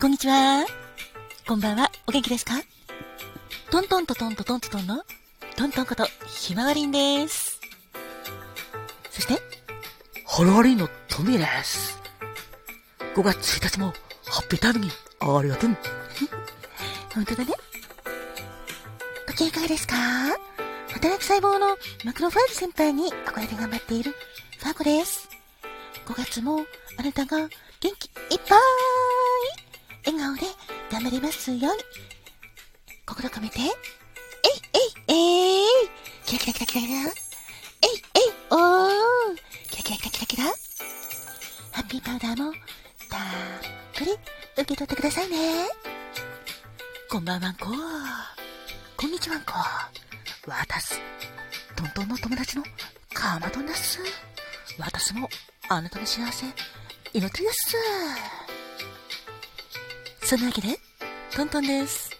[0.00, 0.64] こんにちは。
[1.48, 1.90] こんばんは。
[2.06, 2.52] お元気ですか？
[3.72, 5.02] トントンとトンとトントンの
[5.56, 7.60] トントンことひまわりんです。
[9.10, 9.42] そして、
[10.24, 12.00] ハロハリンのトミーです。
[13.16, 13.92] 5月1日も
[14.24, 15.76] ハッピータイムにありがとう。
[17.12, 17.52] 本当だね。
[19.26, 19.96] ご機嫌いかがですか？
[20.92, 24.14] 働く細胞のマクロファージ先輩に憧れて頑張っている
[24.58, 25.28] ファーコです。
[26.06, 26.60] 5月も
[26.96, 27.48] あなたが元
[27.80, 28.58] 気いっぱい
[30.98, 31.82] 頑張りますように。
[33.06, 33.68] 心込めて、えい
[35.06, 35.88] えいえい
[36.26, 39.36] キラキラキラキラキラえいえいおー
[39.70, 42.52] キラキラキラキラキラハッピーパウダーも
[43.08, 43.20] たっ
[43.94, 44.12] ぷり
[44.56, 45.68] 受け取ってくださいね。
[47.08, 47.66] こんばんはんこ。
[48.96, 49.52] こんにちはんこ。
[50.48, 50.96] 私、
[51.76, 52.64] トントンの友達の
[53.14, 54.00] カーマトンです。
[54.80, 55.28] 私も
[55.68, 56.44] あなたの幸せ、
[57.12, 57.76] 祈ってです。
[60.24, 60.87] そんなわけで、
[61.34, 62.10] トントンです。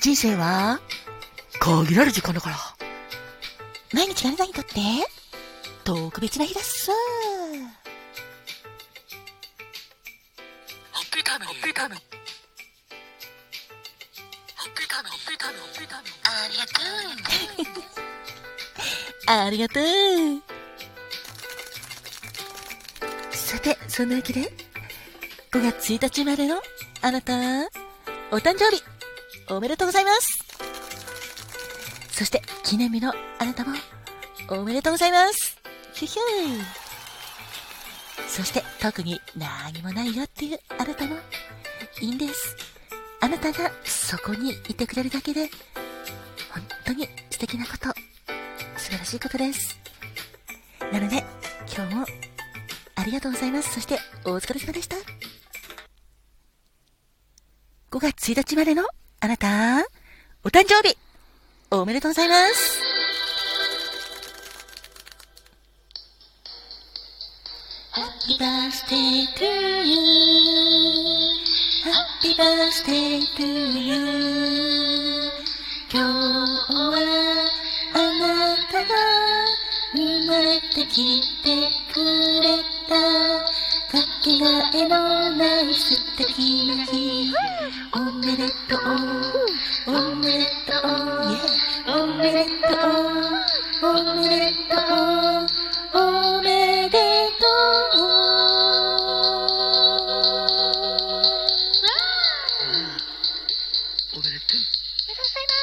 [0.00, 0.80] 人生は、
[1.60, 2.56] 限られる時間だから。
[3.92, 4.80] 毎日があなたにとって、
[5.84, 6.90] 特別な日です。
[10.90, 11.94] ハッピータイム、ハッピータイム。
[11.94, 12.02] ハッ
[14.74, 16.08] ピータイム、ハッピータイム、ハッピータイム。
[16.24, 18.10] ありがと
[19.32, 19.34] う。
[19.34, 19.82] ありがとう。
[23.36, 24.52] さて、そんなわけで、
[25.52, 26.60] 5月1日までの
[27.02, 27.32] あなた、
[28.34, 28.82] お誕生日、
[29.50, 30.38] おめでとうございます。
[32.12, 33.76] そして、記念日のあなたも、
[34.48, 35.58] おめでとうございます。
[35.92, 36.22] ひゅひゅ
[38.26, 41.16] そして、特に何もないよっていうあなたも、
[42.00, 42.56] いいんです。
[43.20, 45.50] あなたがそこにいてくれるだけで、
[46.50, 47.88] 本当に素敵なこと、
[48.78, 49.78] 素晴らしいことです。
[50.90, 51.22] なので、
[51.76, 52.06] 今日も、
[52.94, 53.74] ありがとうございます。
[53.74, 54.96] そして、お疲れ様でした。
[57.92, 58.84] 5月1日までの
[59.20, 59.84] あなた、
[60.42, 60.96] お誕生日、
[61.70, 62.80] おめでとうございます。
[67.92, 69.44] Happy birthday to
[69.84, 69.92] you.
[71.84, 73.44] Happy birthday to
[73.78, 74.00] you.
[75.92, 76.96] 今日は
[77.92, 78.94] あなたが
[79.92, 82.02] 生まれてきてく
[82.40, 82.56] れ
[82.88, 83.31] た。
[84.42, 87.32] がえのない素敵な日
[87.94, 88.80] おめでとう。
[89.86, 90.90] おめでとう。
[91.86, 93.30] おめでとう。
[93.82, 95.46] おめでとう。
[95.94, 95.96] お
[96.42, 96.90] めでとう。
[96.90, 96.98] おめで
[97.38, 98.02] とう。
[104.12, 104.22] ありがとう。
[104.22, 104.32] ござい
[105.46, 105.56] ま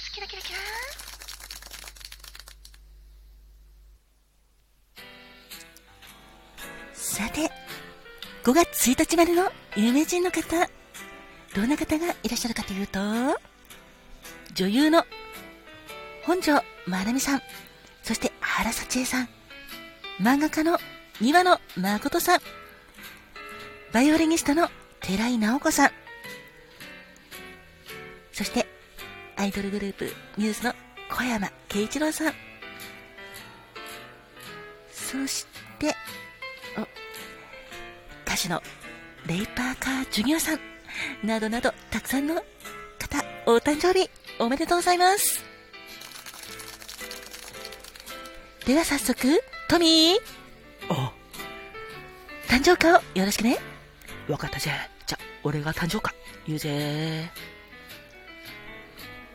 [0.00, 0.12] す。
[0.12, 0.58] キラキラキラ。
[6.92, 7.50] さて、
[8.46, 10.70] 5月1日までの有名人の方、
[11.56, 13.00] どんな方がいらっしゃるかというと、
[14.54, 15.02] 女優の
[16.24, 17.42] 本庄まなみさん、
[18.04, 19.28] そして原幸恵さん、
[20.20, 20.78] 漫画家の
[21.20, 22.40] 庭野誠さん、
[23.92, 24.68] バイオリニストの
[25.00, 25.90] 寺井直子さん、
[28.32, 28.64] そして
[29.34, 30.72] アイドルグループニュースの
[31.10, 32.34] 小山慶一郎さん、
[34.92, 35.48] そし
[35.80, 35.96] て、
[38.46, 38.62] 手の
[39.26, 40.60] レイパーカージュニアさん、
[41.26, 42.42] などなど、たくさんの方、
[43.46, 44.08] お誕生日、
[44.38, 45.44] おめでとうございます。
[48.64, 50.18] では早速、トミー。
[50.88, 51.12] あ
[52.48, 53.58] 誕生花をよろしくね。
[54.28, 54.70] わかったぜ。
[55.06, 56.14] じゃ、俺が誕生花、
[56.46, 57.28] 言うぜ。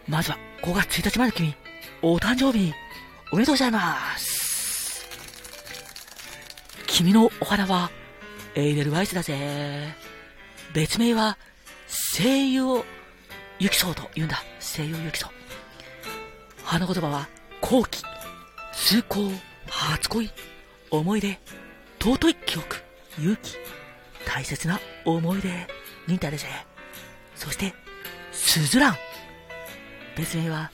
[0.08, 1.54] まずは、5月1日まで君、
[2.02, 2.74] お誕生日、
[3.34, 5.06] おめでとうございます。
[6.88, 7.92] 君のお花は、
[8.56, 9.96] エイデルワイスだぜ。
[10.74, 11.38] 別名は、
[11.88, 12.86] 声優を
[13.60, 14.44] ユキソウと言うんだ。
[14.60, 15.32] 声優ユキソウ。
[16.64, 17.30] 花言葉は、
[17.62, 18.04] 後期、
[18.74, 19.32] 崇高、
[19.68, 20.32] 初恋、
[20.90, 21.40] 思い出、
[22.00, 22.78] 尊い記憶、
[23.18, 23.56] 勇気、
[24.26, 25.50] 大切な思い出、
[26.08, 26.48] 忍耐だぜ。
[27.36, 27.74] そして、
[28.34, 28.96] スズラン。
[30.18, 30.72] 別名は、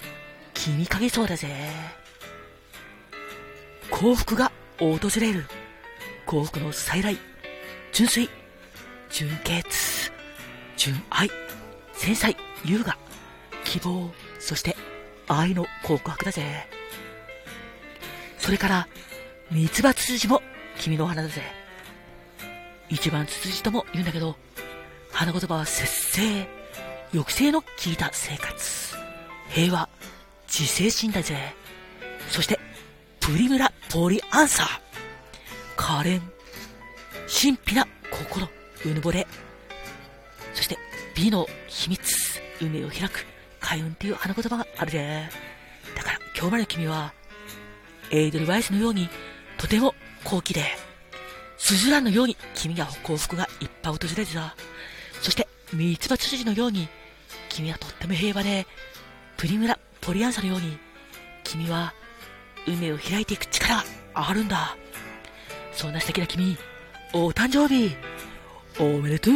[0.53, 1.47] 君影そうだぜ。
[3.91, 5.45] 幸福が訪れる。
[6.25, 7.17] 幸福の再来。
[7.97, 8.29] 純粋、
[9.09, 10.11] 純潔、
[10.77, 11.31] 純愛、
[11.93, 12.95] 繊細、優雅、
[13.63, 14.75] 希望、そして
[15.27, 16.67] 愛の告白だぜ。
[18.37, 18.87] それから、
[19.49, 20.43] 三つ葉ツツジも
[20.77, 21.41] 君の花だぜ。
[22.87, 24.35] 一番ツツジとも言うんだけど、
[25.11, 26.47] 花言葉は節制、
[27.13, 28.95] 抑制の効いた生活、
[29.49, 29.89] 平和、
[30.47, 31.55] 自制心だぜ。
[32.29, 32.59] そして、
[33.21, 34.67] プリムラ・ポリアンサー、
[35.75, 36.36] 可憐、
[37.27, 38.47] 神秘な心、
[38.85, 39.27] うぬぼれ。
[40.53, 40.77] そして
[41.15, 43.25] 美の秘密、運命を開く
[43.59, 45.29] 開運っていう花言葉があるで。
[45.95, 47.13] だから今日まで君は、
[48.11, 49.09] エイドルワイスのように
[49.57, 49.93] とても
[50.23, 50.63] 高貴で、
[51.57, 54.55] スズランのように君が幸福がいっぱい訪れてさ、
[55.21, 56.87] そしてミツバツツジのように
[57.49, 58.65] 君はとっても平和で、
[59.35, 60.77] プリムラ、ポリアンサのように
[61.43, 61.93] 君は
[62.67, 63.83] 運命を開いていく力が
[64.13, 64.77] あるんだ。
[65.73, 66.57] そんな素敵な君、
[67.13, 67.95] お誕生日、
[68.79, 69.33] おめでとう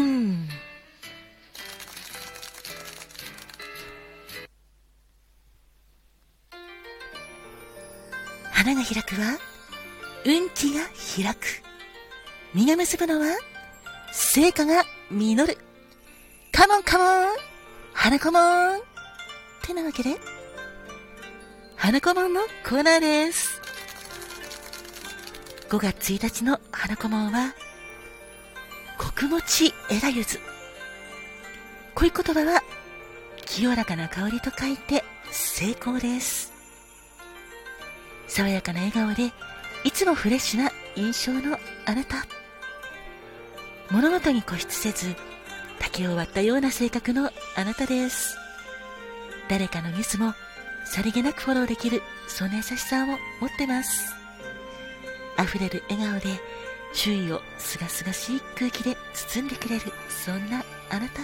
[8.51, 9.39] 花が開くは、
[10.25, 10.81] 運気が
[11.15, 11.47] 開く。
[12.53, 13.37] 実が結ぶのは、
[14.11, 15.57] 成果が実る。
[16.51, 17.27] カモンカモン
[17.93, 18.79] 花コモンっ
[19.63, 20.17] てなわけで、
[21.77, 23.61] 花コモンのコーナーです。
[25.69, 26.59] 5月1日の
[26.91, 27.53] 花コモンは、
[28.97, 30.39] 穀餅枝ゆず。
[31.95, 32.61] こういう言葉は、
[33.45, 36.51] 清らかな香りと書いて成功です。
[38.27, 39.31] 爽やかな笑顔で、
[39.85, 42.25] いつもフレッシュな印象のあなた。
[43.89, 45.15] 物事に固執せず、
[45.79, 48.35] 竹を割ったような性格のあなたです。
[49.47, 50.33] 誰かのミスも
[50.83, 53.17] さりげなくフォローできる、そんな優しさを持っ
[53.57, 54.13] てます。
[55.39, 56.41] 溢れる笑顔で、
[56.93, 61.21] 周囲をすがすがしい空気で包んでくれる、そんなあなた。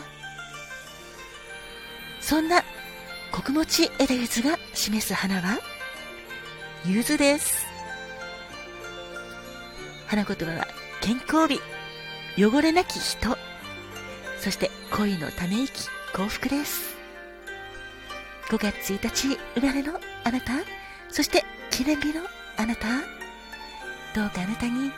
[2.21, 2.63] そんな、
[3.31, 5.59] 穀物枝ゆずが示す花は、
[6.85, 7.65] ゆずです。
[10.07, 10.67] 花言葉は、
[11.01, 11.59] 健康日、
[12.37, 13.37] 汚れなき人、
[14.39, 16.95] そして恋のため息、幸福です。
[18.49, 20.53] 5月1日生まれのあなた、
[21.09, 22.21] そして記念日の
[22.55, 22.87] あなた、
[24.15, 24.91] どうかあなたに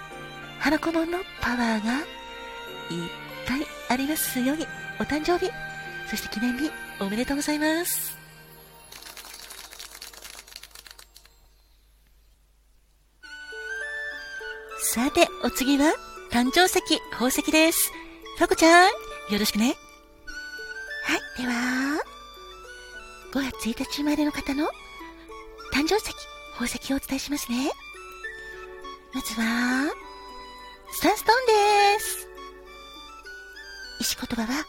[0.59, 2.05] 花子門のパワーがいっ
[3.47, 4.67] ぱいありますように、
[4.99, 5.51] お誕生日、
[6.09, 6.69] そして記念日
[6.99, 8.17] おめでとうございます。
[14.93, 15.93] さて、お次は、
[16.31, 17.91] 誕生石、宝石です。
[18.37, 19.75] ファコちゃん、よろしくね。
[21.05, 22.03] はい、では、
[23.31, 24.65] 5月1日生まれの方の
[25.73, 26.11] 誕生石、
[26.53, 27.71] 宝石をお伝えしますね。
[29.13, 30.08] まずは、
[30.91, 31.45] スタンストーン
[31.97, 32.27] です。
[34.01, 34.65] 石言葉は、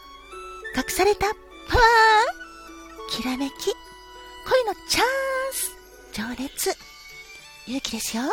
[0.75, 1.27] 隠された
[1.67, 3.53] パワー、きらめき、
[4.49, 5.05] 恋のチャン
[5.53, 5.75] ス、
[6.13, 6.77] 情熱、
[7.67, 8.23] 勇気ですよ。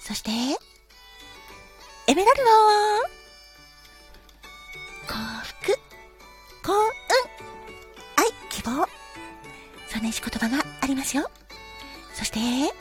[0.00, 2.44] そして、エメラルド
[5.06, 5.14] 幸
[5.62, 5.78] 福、
[6.62, 6.78] 幸運、
[8.16, 8.88] 愛、希望。
[9.90, 11.28] そんな石言葉がありますよ。
[12.14, 12.72] そして、翡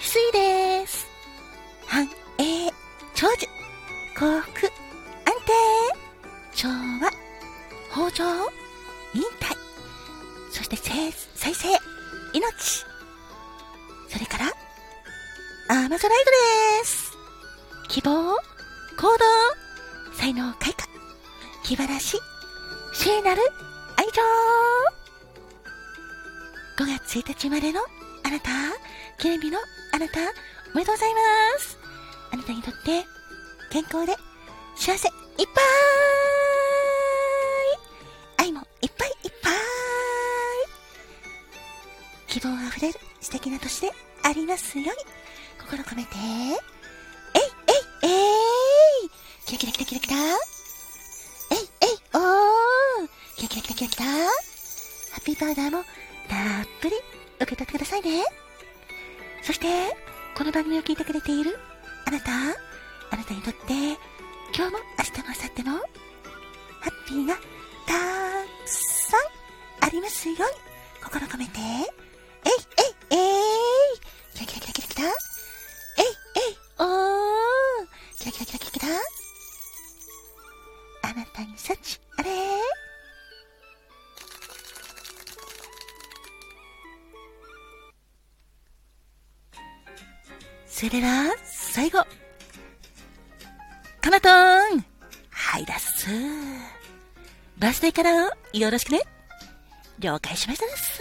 [0.00, 1.07] 翠です。
[2.38, 2.72] 繁栄、
[3.14, 3.46] 長寿、
[4.14, 4.66] 幸福、
[5.24, 5.52] 安定、
[6.54, 7.10] 調和、
[7.90, 8.52] 豊穣、
[9.12, 9.56] 忍耐、
[10.52, 11.68] そして再生、
[12.32, 12.84] 命。
[14.08, 14.46] それから、
[15.84, 16.30] アマゾライド
[16.80, 17.12] です。
[17.88, 18.36] 希望、
[18.96, 19.18] 行動、
[20.14, 20.88] 才能開花、
[21.64, 22.20] 気晴らし、
[22.94, 23.42] 聖なる
[23.96, 24.22] 愛情。
[26.84, 27.80] 5月1日までの
[28.22, 28.50] あなた、
[29.18, 29.58] 記念日の
[29.92, 30.20] あなた、
[30.72, 31.20] おめでとうございま
[31.58, 31.87] す。
[32.30, 33.04] あなたにとって
[33.70, 34.14] 健康で
[34.76, 35.64] 幸せいっぱい。
[38.46, 39.52] 愛もいっぱいいっぱい。
[42.28, 43.92] 希望あふれる素敵な年で
[44.22, 44.92] ありますように。
[45.64, 49.10] 心込めて、えいえいえい。
[49.46, 50.16] キラキラキラキラキラ。
[50.16, 53.08] えいえいおー。
[53.36, 54.04] キラキラキラキラキラ。
[54.06, 54.10] ハ
[55.18, 55.86] ッピーパウダーもたっ
[56.80, 56.96] ぷり
[57.40, 58.24] 受け取ってくださいね。
[59.42, 59.66] そして、
[60.36, 61.58] この番組を聞いてくれている
[62.08, 63.58] あなた、あなたにとって、
[64.56, 65.72] 今日も明日も明後日も、
[66.80, 69.20] ハッピーがたくさん
[69.86, 70.44] ありますように、
[71.04, 71.68] 心込めて、えい
[73.10, 73.28] えいえ
[73.92, 73.98] い。
[74.32, 75.08] キラキラキラキラキラ
[75.98, 76.04] えい
[76.48, 76.56] えい。
[76.78, 77.88] おー。
[78.18, 78.86] キラキラキラキラキラ。
[81.02, 82.30] あなたに幸あれ。
[90.66, 91.47] それでは、
[91.78, 92.04] 最後。
[94.00, 94.84] かなとん
[95.30, 96.08] はいだっす。
[97.56, 99.02] バースデーからよろしくね。
[100.00, 101.00] 了解しましたです。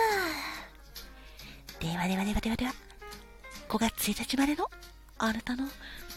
[1.79, 2.73] ではではではではでは、
[3.69, 4.69] 5月1日までの
[5.17, 5.65] あなたの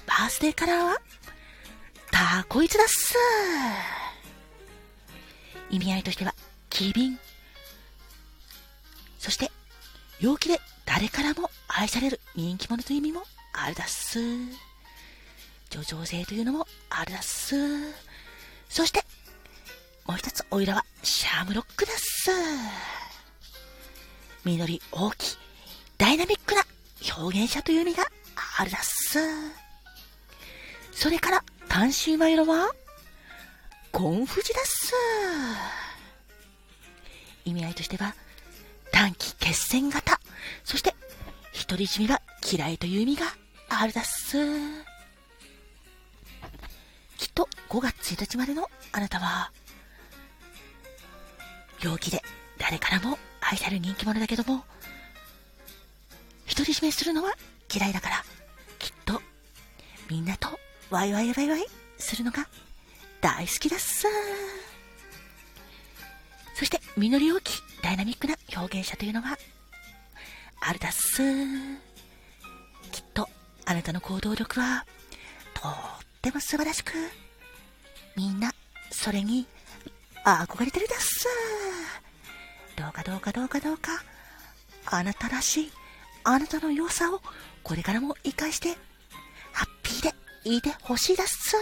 [0.07, 1.01] バースデーカラーは、
[2.11, 3.15] タコイツだっす。
[5.71, 6.35] 意味合いとしては、
[6.69, 7.19] 機敏。
[9.19, 9.51] そして、
[10.21, 13.23] 陽気で誰からも愛される人気者という意味も
[13.63, 14.19] あるだっす。
[15.71, 17.55] 叙情性というのもあるだっす。
[18.69, 19.05] そして、
[20.07, 22.31] もう一つおいらはシャームロックだっす。
[24.45, 25.37] 実り大きい、
[25.99, 26.63] ダイナミックな
[27.19, 28.05] 表現者という意味が
[28.59, 29.19] あるだっす。
[30.93, 32.71] それから単身マイロは、
[33.93, 34.95] コンフジだっす。
[37.45, 38.15] 意味合いとしては、
[38.91, 40.19] 短期決戦型、
[40.65, 40.95] そして、
[41.69, 43.40] 独り占めは嫌いという意味が
[43.71, 44.37] あるだっす。
[47.17, 49.53] きっと5月1日までのあなたは、
[51.81, 52.23] 陽気で
[52.59, 54.65] 誰からも愛される人気者だけども、
[56.49, 57.33] 独り占めするのは
[57.73, 58.25] 嫌いだから、
[58.79, 59.23] きっと
[60.11, 60.59] みんなと
[60.91, 61.65] ワイワイワイワイ
[61.97, 62.47] するのが
[63.21, 64.07] 大好きだっす。
[66.55, 69.39] そして、実り大きダイナミックな表現者というのが
[70.61, 71.23] あるだっす。
[73.71, 74.85] あなたの行動力は
[75.55, 75.73] とっ
[76.21, 76.93] ても素晴らしく、
[78.17, 78.53] みんな
[78.91, 79.47] それに
[80.25, 81.29] 憧れてるだっす。
[82.75, 84.03] どうかどうかどうかどうか、
[84.87, 85.73] あなたらしい、
[86.25, 87.23] あなたの良さを
[87.63, 88.71] これからも活かして、
[89.53, 90.13] ハッピーで
[90.43, 91.57] いてほしいだっす。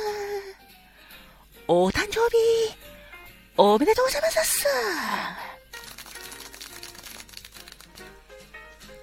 [1.67, 2.75] お誕生日、
[3.59, 4.65] おめでとうございますっす。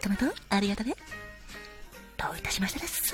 [0.01, 0.95] トマト、ありがとね。
[2.17, 3.13] どういたしましてです。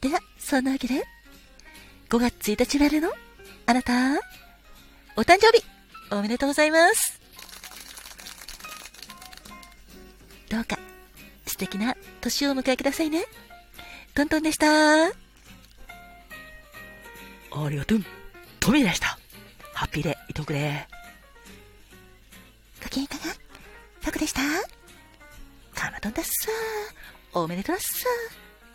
[0.00, 1.04] では、そんなわけで、
[2.08, 3.12] 5月1日までの、
[3.66, 4.18] あなた、
[5.16, 5.64] お誕生日、
[6.10, 7.20] おめでとうございます。
[10.48, 10.78] どうか、
[11.46, 13.24] 素敵な年をお迎えくださいね。
[14.14, 15.06] トントンでした。
[15.06, 15.12] あ
[17.68, 17.98] りがとう。
[18.58, 19.18] トミーでした。
[19.74, 20.88] ハッピーでいとくれ。
[22.82, 23.34] ご機嫌いかが？
[24.00, 24.40] ファクでした
[25.80, 26.30] カマトンだっさ。
[27.32, 28.06] おめでとうっさ。